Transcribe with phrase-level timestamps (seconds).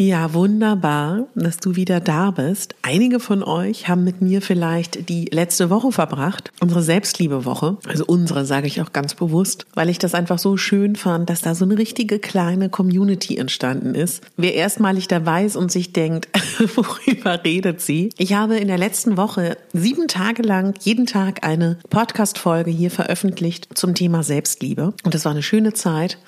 [0.00, 2.76] Ja, wunderbar, dass du wieder da bist.
[2.82, 7.78] Einige von euch haben mit mir vielleicht die letzte Woche verbracht, unsere Selbstliebe-Woche.
[7.84, 11.40] Also unsere sage ich auch ganz bewusst, weil ich das einfach so schön fand, dass
[11.40, 14.22] da so eine richtige kleine Community entstanden ist.
[14.36, 16.28] Wer erstmalig dabei ist und sich denkt,
[16.76, 18.10] worüber redet sie?
[18.18, 23.66] Ich habe in der letzten Woche sieben Tage lang jeden Tag eine Podcast-Folge hier veröffentlicht
[23.74, 24.94] zum Thema Selbstliebe.
[25.02, 26.18] Und das war eine schöne Zeit.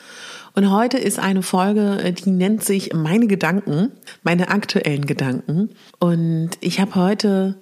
[0.55, 5.71] Und heute ist eine Folge, äh, die nennt sich Meine Gedanken, meine aktuellen Gedanken.
[5.99, 7.57] Und ich habe heute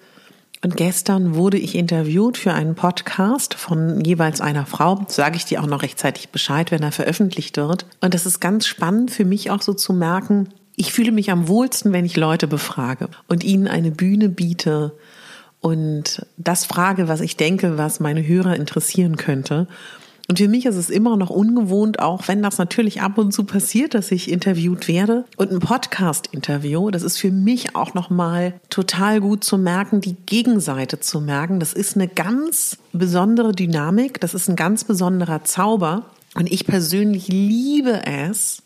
[0.65, 5.05] und gestern wurde ich interviewt für einen Podcast von jeweils einer Frau.
[5.07, 7.87] Sage ich dir auch noch rechtzeitig Bescheid, wenn er veröffentlicht wird.
[8.01, 10.49] Und das ist ganz spannend für mich auch so zu merken,
[10.81, 14.93] ich fühle mich am wohlsten, wenn ich Leute befrage und ihnen eine Bühne biete
[15.61, 19.67] und das frage, was ich denke, was meine Hörer interessieren könnte.
[20.31, 23.45] Und für mich ist es immer noch ungewohnt, auch wenn das natürlich ab und zu
[23.45, 25.25] passiert, dass ich interviewt werde.
[25.39, 31.01] Und ein Podcast-Interview, das ist für mich auch nochmal total gut zu merken, die Gegenseite
[31.01, 31.61] zu merken.
[31.61, 36.05] Das ist eine ganz besondere Dynamik, das ist ein ganz besonderer Zauber.
[36.35, 38.63] Und ich persönlich liebe es,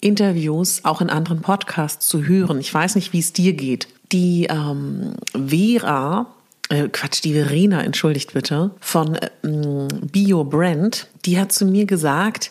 [0.00, 2.58] Interviews auch in anderen Podcasts zu hören.
[2.58, 3.88] Ich weiß nicht, wie es dir geht.
[4.12, 6.26] Die ähm, Vera,
[6.68, 12.50] äh, Quatsch, die Verena, entschuldigt bitte, von ähm, Bio Brand, die hat zu mir gesagt,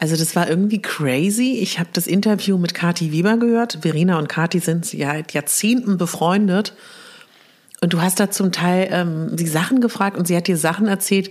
[0.00, 1.58] also das war irgendwie crazy.
[1.60, 3.80] Ich habe das Interview mit Kati Weber gehört.
[3.82, 6.72] Verena und Kati sind seit Jahrzehnten befreundet.
[7.82, 10.86] Und du hast da zum Teil ähm, die Sachen gefragt und sie hat dir Sachen
[10.86, 11.30] erzählt,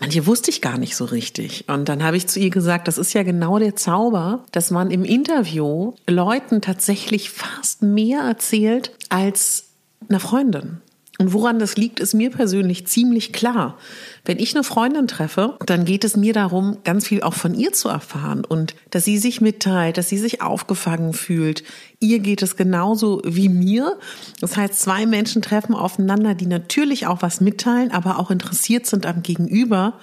[0.00, 1.68] manche wusste ich gar nicht so richtig.
[1.68, 4.90] Und dann habe ich zu ihr gesagt, das ist ja genau der Zauber, dass man
[4.90, 9.66] im Interview Leuten tatsächlich fast mehr erzählt als
[10.08, 10.80] einer Freundin.
[11.20, 13.76] Und woran das liegt, ist mir persönlich ziemlich klar.
[14.24, 17.74] Wenn ich eine Freundin treffe, dann geht es mir darum, ganz viel auch von ihr
[17.74, 21.62] zu erfahren und dass sie sich mitteilt, dass sie sich aufgefangen fühlt.
[21.98, 23.98] Ihr geht es genauso wie mir.
[24.40, 29.04] Das heißt, zwei Menschen treffen aufeinander, die natürlich auch was mitteilen, aber auch interessiert sind
[29.04, 29.98] am Gegenüber.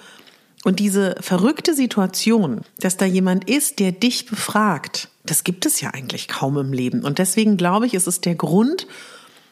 [0.62, 5.90] Und diese verrückte Situation, dass da jemand ist, der dich befragt, das gibt es ja
[5.90, 7.02] eigentlich kaum im Leben.
[7.02, 8.86] Und deswegen glaube ich, ist es der Grund,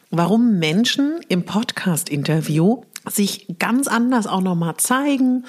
[0.09, 5.45] warum Menschen im Podcast-Interview sich ganz anders auch nochmal zeigen,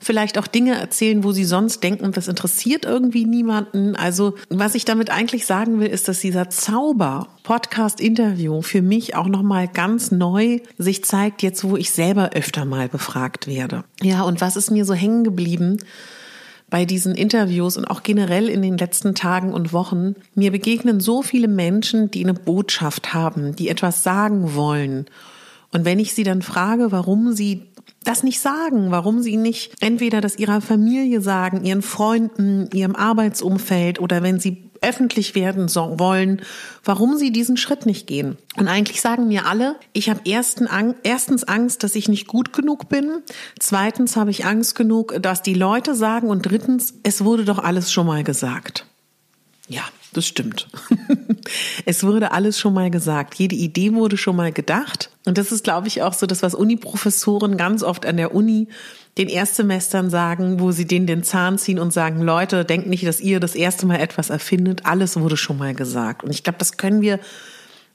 [0.00, 3.96] vielleicht auch Dinge erzählen, wo sie sonst denken, das interessiert irgendwie niemanden.
[3.96, 9.26] Also was ich damit eigentlich sagen will, ist, dass dieser Zauber Podcast-Interview für mich auch
[9.26, 13.84] nochmal ganz neu sich zeigt, jetzt wo ich selber öfter mal befragt werde.
[14.00, 15.78] Ja, und was ist mir so hängen geblieben?
[16.70, 21.22] Bei diesen Interviews und auch generell in den letzten Tagen und Wochen, mir begegnen so
[21.22, 25.06] viele Menschen, die eine Botschaft haben, die etwas sagen wollen.
[25.72, 27.66] Und wenn ich sie dann frage, warum sie
[28.04, 34.00] das nicht sagen, warum sie nicht entweder das ihrer Familie sagen, ihren Freunden, ihrem Arbeitsumfeld
[34.00, 36.42] oder wenn sie öffentlich werden wollen,
[36.84, 38.36] warum sie diesen Schritt nicht gehen.
[38.56, 43.22] Und eigentlich sagen mir alle, ich habe erstens Angst, dass ich nicht gut genug bin,
[43.58, 47.92] zweitens habe ich Angst genug, dass die Leute sagen und drittens, es wurde doch alles
[47.92, 48.86] schon mal gesagt.
[49.68, 49.82] Ja,
[50.12, 50.68] das stimmt.
[51.84, 53.34] es wurde alles schon mal gesagt.
[53.36, 55.10] Jede Idee wurde schon mal gedacht.
[55.24, 58.66] Und das ist, glaube ich, auch so das, was Uniprofessoren ganz oft an der Uni
[59.18, 63.20] den Erstsemestern sagen, wo sie denen den Zahn ziehen und sagen, Leute, denkt nicht, dass
[63.20, 64.86] ihr das erste Mal etwas erfindet.
[64.86, 66.22] Alles wurde schon mal gesagt.
[66.22, 67.18] Und ich glaube, das können wir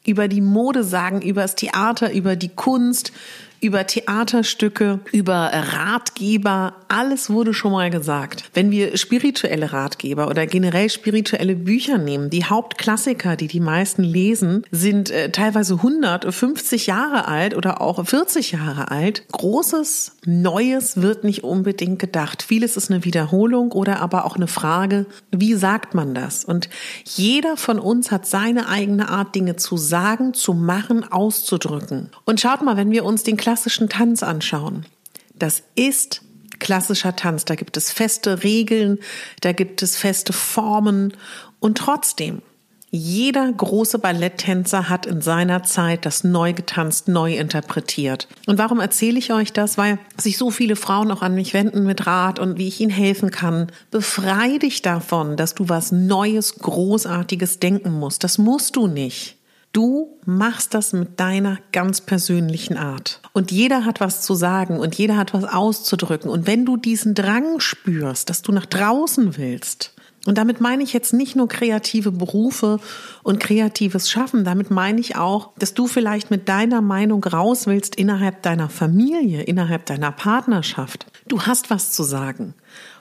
[0.06, 3.12] über die Mode sagen, über das Theater, über die Kunst,
[3.62, 8.50] über Theaterstücke, über Ratgeber, alles wurde schon mal gesagt.
[8.54, 14.64] Wenn wir spirituelle Ratgeber oder generell spirituelle Bücher nehmen, die Hauptklassiker, die die meisten lesen,
[14.72, 19.28] sind äh, teilweise 150 Jahre alt oder auch 40 Jahre alt.
[19.32, 22.44] Großes, Neues wird nicht unbedingt gedacht.
[22.44, 26.46] Vieles ist eine Wiederholung oder aber auch eine Frage, wie sagt man das?
[26.46, 26.70] Und
[27.04, 32.10] jeder von uns hat seine eigene Art, Dinge zu sagen, zu machen, auszudrücken.
[32.26, 34.88] Und schaut mal, wenn wir uns den klassischen Tanz anschauen.
[35.36, 36.24] Das ist
[36.58, 37.46] klassischer Tanz.
[37.46, 38.98] Da gibt es feste Regeln,
[39.42, 41.14] da gibt es feste Formen
[41.60, 42.42] und trotzdem
[42.90, 48.28] jeder große Balletttänzer hat in seiner Zeit das neu getanzt, neu interpretiert.
[48.48, 49.78] Und warum erzähle ich euch das?
[49.78, 52.90] Weil sich so viele Frauen auch an mich wenden mit Rat und wie ich ihnen
[52.90, 53.68] helfen kann.
[53.92, 58.24] Befrei dich davon, dass du was Neues, Großartiges denken musst.
[58.24, 59.38] Das musst du nicht.
[59.76, 63.20] Du machst das mit deiner ganz persönlichen Art.
[63.34, 66.32] Und jeder hat was zu sagen und jeder hat was auszudrücken.
[66.32, 69.94] Und wenn du diesen Drang spürst, dass du nach draußen willst,
[70.26, 72.80] und damit meine ich jetzt nicht nur kreative Berufe
[73.22, 77.98] und kreatives Schaffen, damit meine ich auch, dass du vielleicht mit deiner Meinung raus willst
[77.98, 81.06] innerhalb deiner Familie, innerhalb deiner Partnerschaft.
[81.28, 82.54] Du hast was zu sagen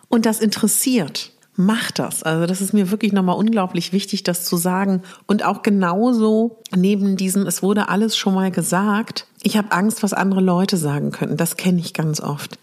[0.08, 1.33] und das interessiert.
[1.56, 2.24] Mach das.
[2.24, 5.02] Also das ist mir wirklich nochmal unglaublich wichtig, das zu sagen.
[5.26, 10.12] Und auch genauso neben diesem, es wurde alles schon mal gesagt, ich habe Angst, was
[10.12, 11.36] andere Leute sagen könnten.
[11.36, 12.58] Das kenne ich ganz oft.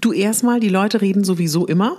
[0.00, 1.96] Du erstmal, die Leute reden sowieso immer.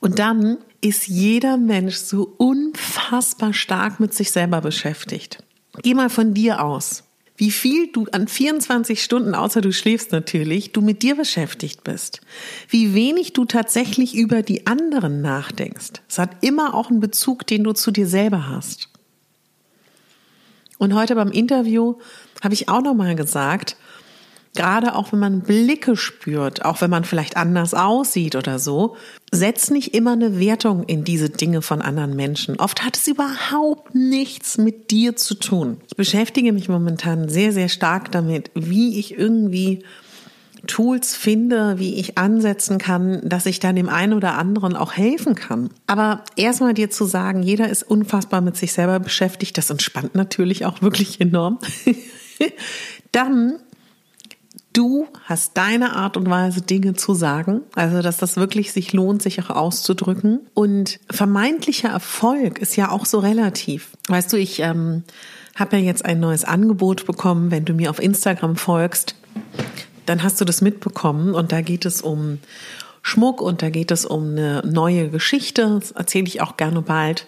[0.00, 5.42] Und dann ist jeder Mensch so unfassbar stark mit sich selber beschäftigt.
[5.82, 7.04] Geh mal von dir aus.
[7.42, 12.20] Wie viel du an 24 Stunden, außer du schläfst natürlich, du mit dir beschäftigt bist.
[12.68, 16.02] Wie wenig du tatsächlich über die anderen nachdenkst.
[16.08, 18.90] Es hat immer auch einen Bezug, den du zu dir selber hast.
[20.78, 21.96] Und heute beim Interview
[22.44, 23.76] habe ich auch nochmal gesagt,
[24.54, 28.96] Gerade auch wenn man Blicke spürt, auch wenn man vielleicht anders aussieht oder so,
[29.30, 32.60] setz nicht immer eine Wertung in diese Dinge von anderen Menschen.
[32.60, 35.78] Oft hat es überhaupt nichts mit dir zu tun.
[35.88, 39.84] Ich beschäftige mich momentan sehr, sehr stark damit, wie ich irgendwie
[40.66, 45.34] Tools finde, wie ich ansetzen kann, dass ich dann dem einen oder anderen auch helfen
[45.34, 45.70] kann.
[45.86, 50.64] Aber erstmal dir zu sagen, jeder ist unfassbar mit sich selber beschäftigt, das entspannt natürlich
[50.64, 51.58] auch wirklich enorm.
[53.12, 53.58] dann
[54.72, 59.22] Du hast deine Art und Weise, Dinge zu sagen, also dass das wirklich sich lohnt,
[59.22, 60.40] sich auch auszudrücken.
[60.54, 63.90] Und vermeintlicher Erfolg ist ja auch so relativ.
[64.08, 65.02] Weißt du, ich ähm,
[65.54, 69.16] habe ja jetzt ein neues Angebot bekommen, wenn du mir auf Instagram folgst,
[70.06, 72.38] dann hast du das mitbekommen und da geht es um
[73.02, 77.26] Schmuck und da geht es um eine neue Geschichte, das erzähle ich auch gerne bald.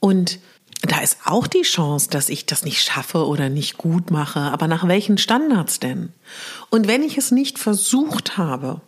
[0.00, 0.38] Und
[0.82, 4.40] da ist auch die Chance, dass ich das nicht schaffe oder nicht gut mache.
[4.40, 6.12] Aber nach welchen Standards denn?
[6.70, 8.80] Und wenn ich es nicht versucht habe,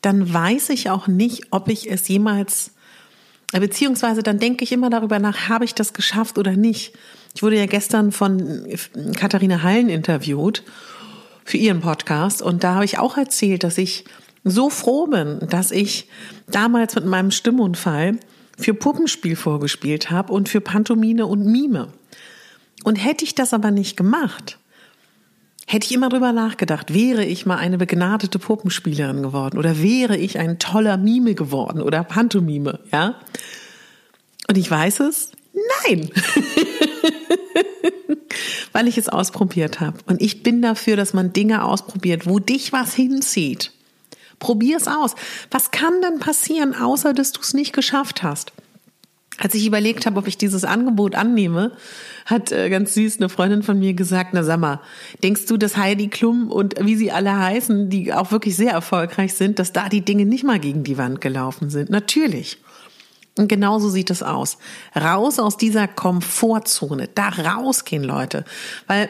[0.00, 2.72] dann weiß ich auch nicht, ob ich es jemals,
[3.52, 6.94] beziehungsweise dann denke ich immer darüber nach, habe ich das geschafft oder nicht.
[7.34, 8.66] Ich wurde ja gestern von
[9.16, 10.62] Katharina Hallen interviewt
[11.44, 14.04] für ihren Podcast und da habe ich auch erzählt, dass ich
[14.44, 16.08] so froh bin, dass ich
[16.48, 18.18] damals mit meinem Stimmunfall
[18.58, 21.88] für Puppenspiel vorgespielt habe und für Pantomime und Mime.
[22.84, 24.58] Und hätte ich das aber nicht gemacht,
[25.66, 30.38] hätte ich immer drüber nachgedacht, wäre ich mal eine begnadete Puppenspielerin geworden oder wäre ich
[30.38, 33.16] ein toller Mime geworden oder Pantomime, ja?
[34.48, 35.32] Und ich weiß es,
[35.86, 36.10] nein.
[38.72, 39.98] Weil ich es ausprobiert habe.
[40.06, 43.72] Und ich bin dafür, dass man Dinge ausprobiert, wo dich was hinzieht.
[44.44, 45.14] Probier es aus.
[45.50, 48.52] Was kann denn passieren, außer dass du es nicht geschafft hast?
[49.38, 51.72] Als ich überlegt habe, ob ich dieses Angebot annehme,
[52.26, 54.80] hat äh, ganz süß eine Freundin von mir gesagt, na sag mal,
[55.22, 59.32] denkst du, dass Heidi Klum und wie sie alle heißen, die auch wirklich sehr erfolgreich
[59.32, 61.88] sind, dass da die Dinge nicht mal gegen die Wand gelaufen sind?
[61.88, 62.58] Natürlich.
[63.38, 64.58] Und genauso sieht es aus.
[64.94, 67.08] Raus aus dieser Komfortzone.
[67.14, 68.44] Da rausgehen, Leute.
[68.88, 69.08] Weil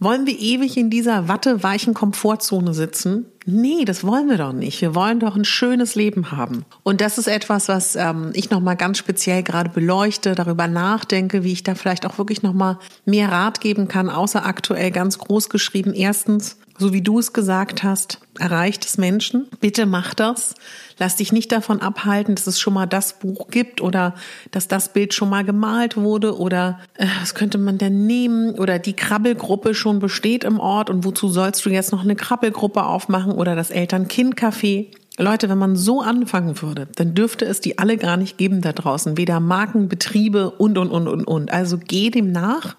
[0.00, 3.26] wollen wir ewig in dieser watteweichen Komfortzone sitzen?
[3.44, 4.80] Nee, das wollen wir doch nicht.
[4.80, 6.64] Wir wollen doch ein schönes Leben haben.
[6.82, 11.52] Und das ist etwas, was ähm, ich nochmal ganz speziell gerade beleuchte, darüber nachdenke, wie
[11.52, 15.92] ich da vielleicht auch wirklich nochmal mehr Rat geben kann, außer aktuell ganz groß geschrieben.
[15.92, 19.48] Erstens, so wie du es gesagt hast, erreicht es Menschen.
[19.60, 20.54] Bitte mach das.
[20.98, 24.14] Lass dich nicht davon abhalten, dass es schon mal das Buch gibt oder
[24.50, 28.78] dass das Bild schon mal gemalt wurde oder äh, was könnte man denn nehmen oder
[28.78, 33.32] die Krabbelgruppe schon besteht im Ort und wozu sollst du jetzt noch eine Krabbelgruppe aufmachen
[33.32, 34.86] oder das Eltern-Kind-Café.
[35.18, 38.72] Leute, wenn man so anfangen würde, dann dürfte es die alle gar nicht geben da
[38.72, 39.18] draußen.
[39.18, 41.52] Weder Marken, Betriebe und, und, und, und, und.
[41.52, 42.76] Also geh dem nach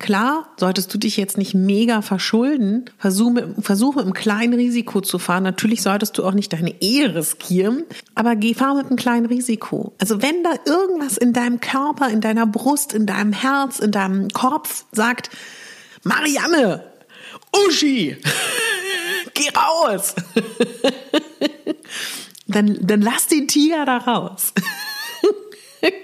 [0.00, 5.02] Klar, solltest du dich jetzt nicht mega verschulden, versuch mit, versuch mit einem kleinen Risiko
[5.02, 5.42] zu fahren.
[5.42, 9.92] Natürlich solltest du auch nicht deine Ehe riskieren, aber geh, fahr mit einem kleinen Risiko.
[9.98, 14.30] Also wenn da irgendwas in deinem Körper, in deiner Brust, in deinem Herz, in deinem
[14.30, 15.28] Kopf sagt,
[16.02, 16.82] Marianne,
[17.68, 18.16] Uschi,
[19.34, 20.14] geh raus.
[22.46, 24.54] dann, dann lass den Tiger da raus.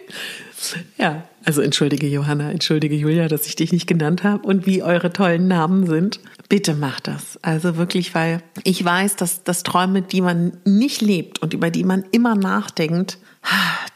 [0.97, 5.13] ja, also entschuldige Johanna, entschuldige Julia, dass ich dich nicht genannt habe und wie eure
[5.13, 6.21] tollen Namen sind.
[6.49, 7.39] Bitte macht das.
[7.43, 11.85] Also wirklich, weil ich weiß, dass das Träume, die man nicht lebt und über die
[11.85, 13.19] man immer nachdenkt,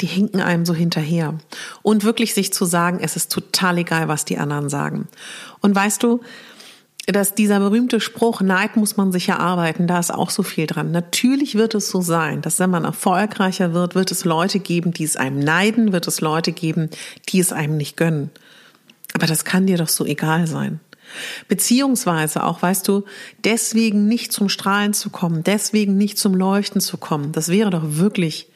[0.01, 1.39] die hinken einem so hinterher.
[1.83, 5.09] Und wirklich sich zu sagen, es ist total egal, was die anderen sagen.
[5.61, 6.21] Und weißt du,
[7.13, 10.91] dass dieser berühmte Spruch, Neid muss man sich erarbeiten, da ist auch so viel dran.
[10.91, 15.05] Natürlich wird es so sein, dass wenn man erfolgreicher wird, wird es Leute geben, die
[15.05, 16.91] es einem neiden, wird es Leute geben,
[17.29, 18.31] die es einem nicht gönnen.
[19.15, 20.81] Aber das kann dir doch so egal sein.
[21.49, 23.05] Beziehungsweise auch, weißt du,
[23.45, 27.83] deswegen nicht zum Strahlen zu kommen, deswegen nicht zum Leuchten zu kommen, das wäre doch
[27.85, 28.49] wirklich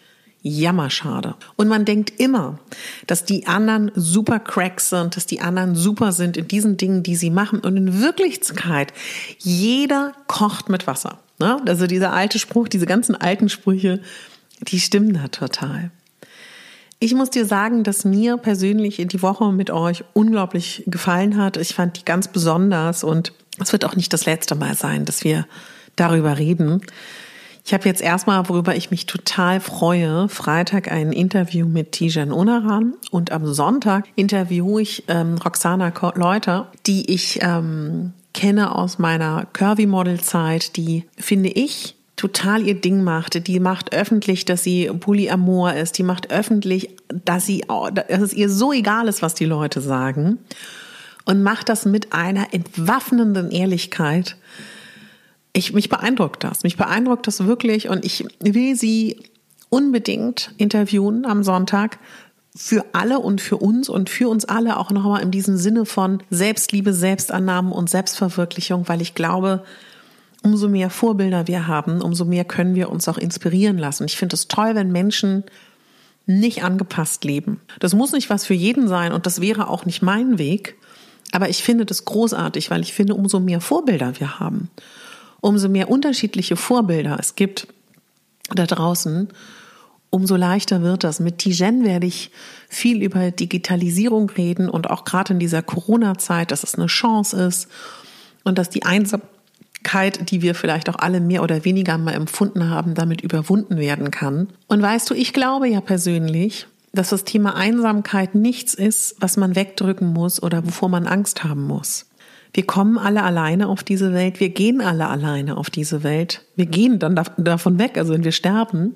[0.45, 1.35] jammerschade.
[1.57, 2.59] Und man denkt immer,
[3.07, 7.17] dass die anderen super Cracks sind, dass die anderen super sind in diesen Dingen, die
[7.17, 7.61] sie machen.
[7.61, 8.93] Und in Wirklichkeit,
[9.39, 11.19] jeder kocht mit Wasser.
[11.39, 11.57] Ne?
[11.67, 14.01] Also dieser alte Spruch, diese ganzen alten Sprüche,
[14.61, 15.91] die stimmen da total.
[17.01, 21.57] Ich muss dir sagen, dass mir persönlich die Woche mit euch unglaublich gefallen hat.
[21.57, 25.25] Ich fand die ganz besonders und es wird auch nicht das letzte Mal sein, dass
[25.25, 25.47] wir
[25.97, 26.83] darüber reden.
[27.67, 32.93] Ich habe jetzt erstmal, worüber ich mich total freue, Freitag ein Interview mit Tijan Unaran
[33.11, 40.77] und am Sonntag interviewe ich ähm, Roxana Leuter, die ich ähm, kenne aus meiner Curvy-Model-Zeit,
[40.77, 43.47] die, finde ich, total ihr Ding macht.
[43.47, 45.97] Die macht öffentlich, dass sie Polyamor ist.
[45.97, 46.91] Die macht öffentlich,
[47.25, 50.39] dass sie, dass es ihr so egal ist, was die Leute sagen.
[51.25, 54.37] Und macht das mit einer entwaffnenden Ehrlichkeit
[55.55, 56.65] ich, mich beeindruckt das.
[56.65, 59.17] Mich beeindruckt das wirklich und ich will sie
[59.71, 61.99] unbedingt interviewen am Sonntag
[62.57, 66.23] für alle und für uns und für uns alle auch nochmal in diesem Sinne von
[66.31, 69.65] Selbstliebe, Selbstannahme und Selbstverwirklichung, weil ich glaube,
[70.43, 74.05] umso mehr Vorbilder wir haben, umso mehr können wir uns auch inspirieren lassen.
[74.05, 75.45] Ich finde es toll, wenn Menschen
[76.27, 77.61] nicht angepasst leben.
[77.81, 80.77] Das muss nicht was für jeden sein und das wäre auch nicht mein Weg.
[81.33, 84.71] Aber ich finde das großartig, weil ich finde, umso mehr Vorbilder wir haben,
[85.45, 87.69] umso mehr unterschiedliche Vorbilder es gibt
[88.55, 89.29] da draußen,
[90.09, 91.21] umso leichter wird das.
[91.21, 92.31] Mit Tijen werde ich
[92.69, 97.69] viel über Digitalisierung reden und auch gerade in dieser Corona-Zeit, dass es eine Chance ist
[98.43, 102.95] und dass die Einsamkeit, die wir vielleicht auch alle mehr oder weniger mal empfunden haben,
[102.95, 104.49] damit überwunden werden kann.
[104.67, 109.57] Und weißt du, ich glaube ja persönlich, dass das Thema Einsamkeit nichts ist, was man
[109.57, 112.07] wegdrücken muss oder wovor man Angst haben muss.
[112.55, 116.43] Wir kommen alle alleine auf diese Welt, wir gehen alle alleine auf diese Welt.
[116.55, 118.95] Wir gehen dann davon weg, also wenn wir sterben.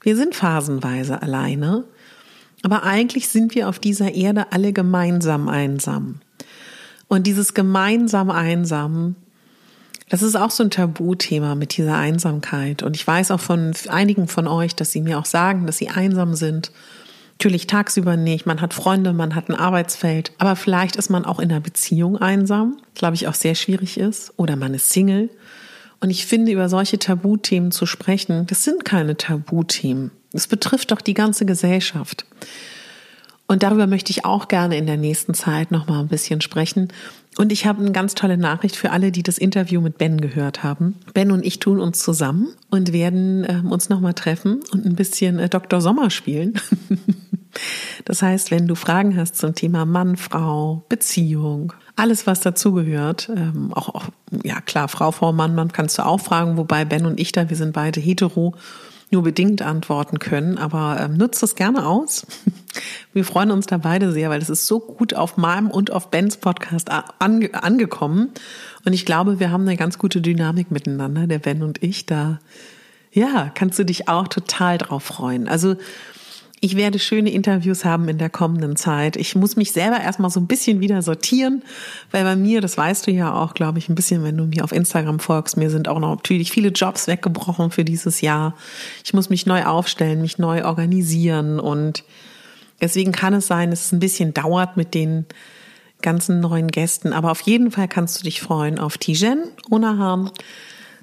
[0.00, 1.84] Wir sind phasenweise alleine,
[2.62, 6.20] aber eigentlich sind wir auf dieser Erde alle gemeinsam einsam.
[7.08, 9.16] Und dieses gemeinsam einsam,
[10.08, 12.82] das ist auch so ein Tabuthema mit dieser Einsamkeit.
[12.82, 15.90] Und ich weiß auch von einigen von euch, dass sie mir auch sagen, dass sie
[15.90, 16.72] einsam sind
[17.42, 18.46] Natürlich tagsüber nicht.
[18.46, 20.30] Man hat Freunde, man hat ein Arbeitsfeld.
[20.38, 24.32] Aber vielleicht ist man auch in einer Beziehung einsam, glaube ich auch sehr schwierig ist.
[24.36, 25.28] Oder man ist Single.
[25.98, 30.12] Und ich finde, über solche Tabuthemen zu sprechen, das sind keine Tabuthemen.
[30.30, 32.26] Das betrifft doch die ganze Gesellschaft.
[33.46, 36.88] Und darüber möchte ich auch gerne in der nächsten Zeit noch mal ein bisschen sprechen.
[37.38, 40.62] Und ich habe eine ganz tolle Nachricht für alle, die das Interview mit Ben gehört
[40.62, 40.96] haben.
[41.14, 44.96] Ben und ich tun uns zusammen und werden äh, uns noch mal treffen und ein
[44.96, 45.80] bisschen äh, Dr.
[45.80, 46.54] Sommer spielen.
[48.04, 53.72] Das heißt, wenn du Fragen hast zum Thema Mann, Frau, Beziehung, alles, was dazugehört, ähm,
[53.74, 54.06] auch, auch,
[54.42, 57.50] ja klar, Frau, Frau, Mann, Mann kannst du auch fragen, wobei Ben und ich da,
[57.50, 58.54] wir sind beide hetero,
[59.12, 62.26] nur bedingt antworten können, aber ähm, nutzt das gerne aus.
[63.12, 66.10] Wir freuen uns da beide sehr, weil es ist so gut auf meinem und auf
[66.10, 68.30] Bens Podcast ange angekommen.
[68.84, 72.06] Und ich glaube, wir haben eine ganz gute Dynamik miteinander, der Ben und ich.
[72.06, 72.40] Da,
[73.12, 75.46] ja, kannst du dich auch total drauf freuen.
[75.46, 75.76] Also
[76.64, 79.16] ich werde schöne Interviews haben in der kommenden Zeit.
[79.16, 81.64] Ich muss mich selber erstmal so ein bisschen wieder sortieren,
[82.12, 84.62] weil bei mir, das weißt du ja auch, glaube ich, ein bisschen, wenn du mir
[84.62, 88.54] auf Instagram folgst, mir sind auch noch natürlich viele Jobs weggebrochen für dieses Jahr.
[89.04, 92.04] Ich muss mich neu aufstellen, mich neu organisieren und
[92.80, 95.26] deswegen kann es sein, dass es ein bisschen dauert mit den
[96.00, 97.12] ganzen neuen Gästen.
[97.12, 100.30] Aber auf jeden Fall kannst du dich freuen auf Tijen Unahan.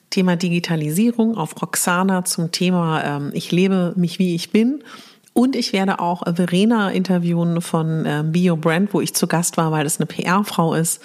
[0.10, 4.82] Thema Digitalisierung, auf Roxana zum Thema ähm, Ich lebe mich wie ich bin
[5.34, 9.72] Und ich werde auch Verena interviewen von äh, Bio Brand, wo ich zu Gast war,
[9.72, 11.02] weil das eine PR-Frau ist,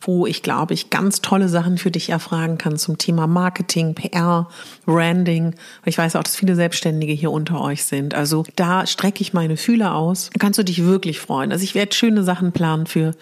[0.00, 4.48] wo ich glaube ich ganz tolle Sachen für dich erfragen kann zum Thema Marketing, PR,
[4.86, 5.54] Branding.
[5.84, 8.14] Ich weiß auch, dass viele Selbstständige hier unter euch sind.
[8.14, 10.30] Also da strecke ich meine Fühler aus.
[10.38, 11.52] Kannst du dich wirklich freuen.
[11.52, 13.14] Also ich werde schöne Sachen planen für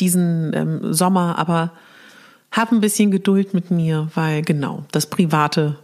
[0.00, 1.72] diesen ähm, Sommer, aber
[2.50, 5.76] hab ein bisschen Geduld mit mir, weil genau, das Private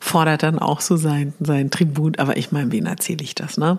[0.00, 2.18] fordert dann auch so sein, sein Tribut.
[2.18, 3.78] Aber ich meine, wen erzähle ich das, ne?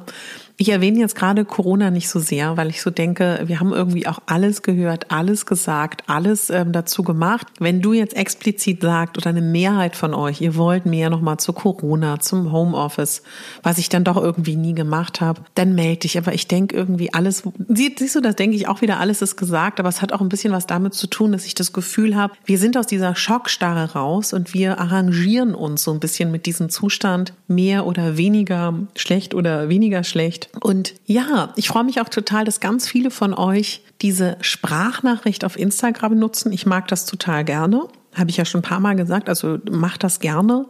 [0.60, 4.08] Ich erwähne jetzt gerade Corona nicht so sehr, weil ich so denke, wir haben irgendwie
[4.08, 7.46] auch alles gehört, alles gesagt, alles ähm, dazu gemacht.
[7.60, 11.54] Wenn du jetzt explizit sagst oder eine Mehrheit von euch, ihr wollt mehr nochmal zu
[11.54, 13.22] Corona, zum Homeoffice,
[13.62, 16.18] was ich dann doch irgendwie nie gemacht habe, dann melde dich.
[16.18, 19.80] Aber ich denke irgendwie alles, siehst du, das denke ich auch wieder, alles ist gesagt,
[19.80, 22.34] aber es hat auch ein bisschen was damit zu tun, dass ich das Gefühl habe,
[22.46, 26.70] wir sind aus dieser Schockstarre raus und wir arrangieren uns so ein bisschen mit diesem
[26.72, 32.46] Zustand, mehr oder weniger schlecht oder weniger schlecht und ja, ich freue mich auch total,
[32.46, 36.52] dass ganz viele von euch diese Sprachnachricht auf Instagram nutzen.
[36.52, 37.88] Ich mag das total gerne.
[38.14, 39.30] Habe ich ja schon ein paar Mal gesagt.
[39.30, 40.66] Also mach das gerne.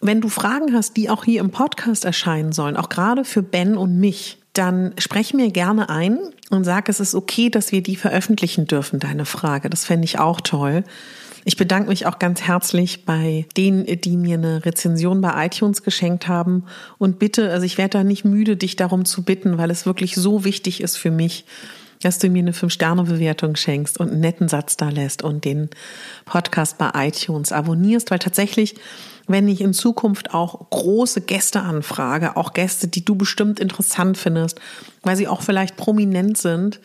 [0.00, 3.76] Wenn du Fragen hast, die auch hier im Podcast erscheinen sollen, auch gerade für Ben
[3.76, 6.18] und mich, dann sprech mir gerne ein
[6.50, 9.70] und sag, es ist okay, dass wir die veröffentlichen dürfen, deine Frage.
[9.70, 10.84] Das fände ich auch toll.
[11.46, 16.26] Ich bedanke mich auch ganz herzlich bei denen, die mir eine Rezension bei iTunes geschenkt
[16.26, 16.64] haben.
[16.96, 20.14] Und bitte, also ich werde da nicht müde, dich darum zu bitten, weil es wirklich
[20.14, 21.44] so wichtig ist für mich,
[22.02, 25.68] dass du mir eine Fünf-Sterne-Bewertung schenkst und einen netten Satz da lässt und den
[26.24, 28.76] Podcast bei iTunes abonnierst, weil tatsächlich,
[29.26, 34.60] wenn ich in Zukunft auch große Gäste anfrage, auch Gäste, die du bestimmt interessant findest,
[35.02, 36.80] weil sie auch vielleicht prominent sind,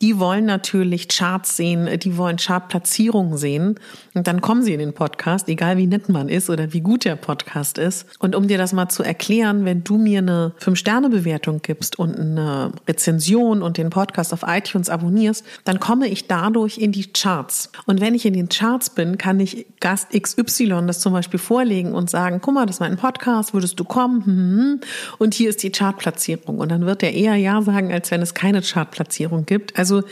[0.00, 3.76] die wollen natürlich Charts sehen, die wollen Chartplatzierungen sehen.
[4.14, 7.04] Und dann kommen sie in den Podcast, egal wie nett man ist oder wie gut
[7.04, 8.06] der Podcast ist.
[8.18, 12.72] Und um dir das mal zu erklären, wenn du mir eine Fünf-Sterne-Bewertung gibst und eine
[12.88, 17.70] Rezension und den Podcast auf iTunes abonnierst, dann komme ich dadurch in die Charts.
[17.86, 21.92] Und wenn ich in den Charts bin, kann ich Gast XY das zum Beispiel vorlegen
[21.92, 24.24] und sagen, guck mal, das ist mein Podcast, würdest du kommen?
[24.24, 24.80] Hm, hm, hm.
[25.18, 26.58] Und hier ist die Chartplatzierung.
[26.58, 29.78] Und dann wird er eher Ja sagen, als wenn es keine Chartplatzierung gibt.
[29.78, 30.02] Also also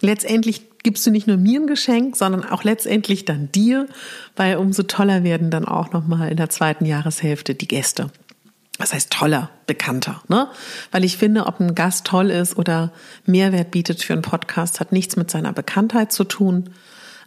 [0.00, 3.88] letztendlich gibst du nicht nur mir ein Geschenk, sondern auch letztendlich dann dir,
[4.36, 8.10] weil umso toller werden dann auch nochmal in der zweiten Jahreshälfte die Gäste.
[8.78, 10.48] Das heißt toller, bekannter, ne?
[10.92, 12.92] Weil ich finde, ob ein Gast toll ist oder
[13.24, 16.70] Mehrwert bietet für einen Podcast, hat nichts mit seiner Bekanntheit zu tun.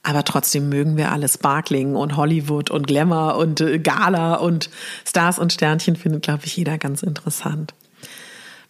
[0.01, 4.69] Aber trotzdem mögen wir alles Sparkling und Hollywood und Glamour und äh, Gala und
[5.05, 7.73] Stars und Sternchen findet, glaube ich, jeder ganz interessant.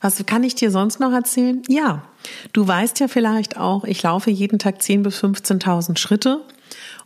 [0.01, 1.61] Was kann ich dir sonst noch erzählen?
[1.67, 2.03] Ja,
[2.53, 6.41] du weißt ja vielleicht auch, ich laufe jeden Tag 10.000 bis 15.000 Schritte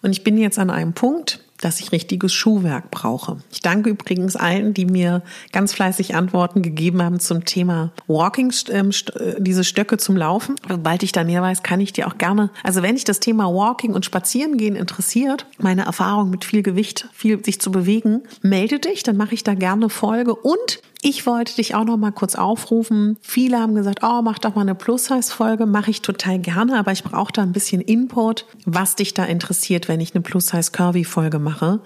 [0.02, 3.38] und ich bin jetzt an einem Punkt, dass ich richtiges Schuhwerk brauche.
[3.52, 8.90] Ich danke übrigens allen, die mir ganz fleißig Antworten gegeben haben zum Thema Walking, ähm,
[8.90, 10.56] äh, diese Stöcke zum Laufen.
[10.68, 13.46] Sobald ich da mehr weiß, kann ich dir auch gerne, also wenn dich das Thema
[13.46, 19.04] Walking und Spazierengehen interessiert, meine Erfahrung mit viel Gewicht, viel sich zu bewegen, melde dich,
[19.04, 23.18] dann mache ich da gerne Folge und ich wollte dich auch noch mal kurz aufrufen.
[23.22, 25.66] Viele haben gesagt, oh, mach doch mal eine Plus-Size-Folge.
[25.66, 29.90] Mache ich total gerne, aber ich brauche da ein bisschen Input, was dich da interessiert,
[29.90, 31.82] wenn ich eine Plus-Size-Curvy-Folge mache.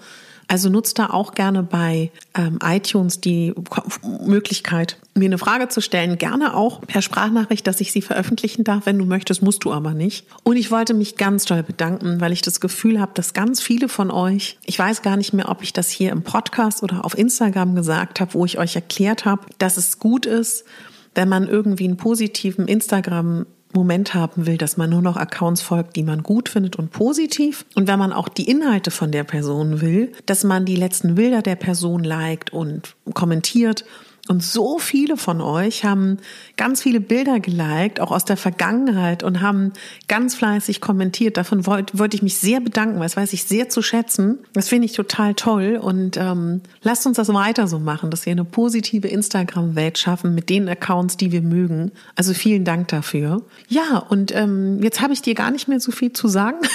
[0.48, 3.54] Also nutzt da auch gerne bei ähm, iTunes die
[4.24, 6.16] Möglichkeit, mir eine Frage zu stellen.
[6.16, 8.86] Gerne auch per Sprachnachricht, dass ich sie veröffentlichen darf.
[8.86, 10.26] Wenn du möchtest, musst du aber nicht.
[10.44, 13.90] Und ich wollte mich ganz doll bedanken, weil ich das Gefühl habe, dass ganz viele
[13.90, 17.16] von euch, ich weiß gar nicht mehr, ob ich das hier im Podcast oder auf
[17.16, 20.64] Instagram gesagt habe, wo ich euch erklärt habe, dass es gut ist,
[21.14, 25.96] wenn man irgendwie einen positiven Instagram Moment haben will, dass man nur noch Accounts folgt,
[25.96, 27.66] die man gut findet und positiv.
[27.74, 31.42] Und wenn man auch die Inhalte von der Person will, dass man die letzten Bilder
[31.42, 33.84] der Person liked und kommentiert
[34.28, 36.18] und so viele von euch haben
[36.56, 39.72] ganz viele Bilder geliked, auch aus der Vergangenheit und haben
[40.06, 41.36] ganz fleißig kommentiert.
[41.36, 44.38] Davon wollte, wollte ich mich sehr bedanken, weil das weiß ich sehr zu schätzen.
[44.52, 48.32] Das finde ich total toll und ähm, lasst uns das weiter so machen, dass wir
[48.32, 51.92] eine positive Instagram-Welt schaffen mit den Accounts, die wir mögen.
[52.14, 53.42] Also vielen Dank dafür.
[53.68, 56.58] Ja, und ähm, jetzt habe ich dir gar nicht mehr so viel zu sagen.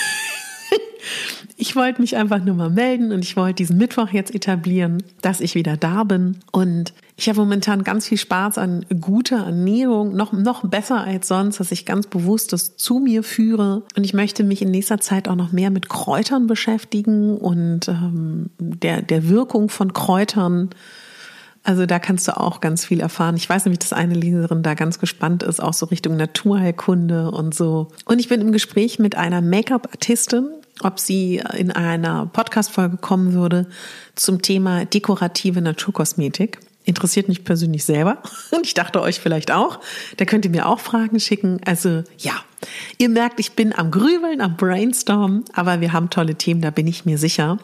[1.58, 5.40] Ich wollte mich einfach nur mal melden und ich wollte diesen Mittwoch jetzt etablieren, dass
[5.40, 6.38] ich wieder da bin.
[6.52, 11.60] Und ich habe momentan ganz viel Spaß an guter Ernährung, noch, noch besser als sonst,
[11.60, 13.84] dass ich ganz bewusst das zu mir führe.
[13.96, 18.50] Und ich möchte mich in nächster Zeit auch noch mehr mit Kräutern beschäftigen und ähm,
[18.58, 20.72] der, der Wirkung von Kräutern.
[21.62, 23.36] Also da kannst du auch ganz viel erfahren.
[23.38, 27.54] Ich weiß nämlich, dass eine Leserin da ganz gespannt ist, auch so Richtung Naturheilkunde und
[27.54, 27.90] so.
[28.06, 30.50] Und ich bin im Gespräch mit einer Make-up-Artistin,
[30.82, 33.68] ob sie in einer Podcast-Folge kommen würde
[34.16, 36.58] zum Thema dekorative Naturkosmetik.
[36.86, 39.80] Interessiert mich persönlich selber und ich dachte euch vielleicht auch.
[40.18, 41.60] Da könnt ihr mir auch Fragen schicken.
[41.66, 42.34] Also ja,
[42.98, 46.88] ihr merkt, ich bin am Grübeln, am Brainstormen, aber wir haben tolle Themen, da bin
[46.88, 47.58] ich mir sicher.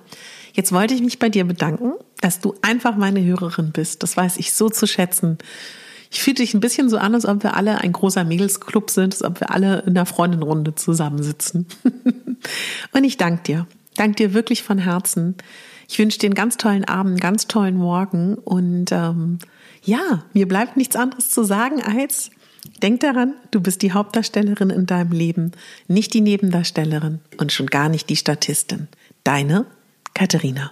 [0.53, 4.03] Jetzt wollte ich mich bei dir bedanken, dass du einfach meine Hörerin bist.
[4.03, 5.37] Das weiß ich so zu schätzen.
[6.11, 9.13] Ich fühle dich ein bisschen so an, als ob wir alle ein großer Mädelsclub sind,
[9.13, 11.67] als ob wir alle in einer Freundenrunde zusammensitzen.
[12.93, 13.67] und ich danke dir.
[13.95, 15.35] Danke dir wirklich von Herzen.
[15.89, 19.39] Ich wünsche dir einen ganz tollen Abend, einen ganz tollen Morgen und ähm,
[19.83, 22.29] ja, mir bleibt nichts anderes zu sagen als
[22.83, 25.51] Denk daran, du bist die Hauptdarstellerin in deinem Leben,
[25.87, 28.87] nicht die Nebendarstellerin und schon gar nicht die Statistin.
[29.23, 29.65] Deine
[30.13, 30.71] Katharina.